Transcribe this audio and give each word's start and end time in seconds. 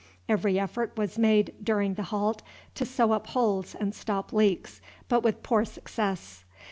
Every 0.27 0.59
effort 0.59 0.97
was 0.97 1.19
made 1.19 1.53
during 1.63 1.93
the 1.93 2.01
halt 2.09 2.41
to 2.73 2.87
sew 2.87 3.11
up 3.11 3.27
holes 3.27 3.75
and 3.79 3.93
stop 3.93 4.33
leaks, 4.33 4.81
but 5.07 5.21
with 5.21 5.43
poor 5.43 5.63
success. 5.63 6.43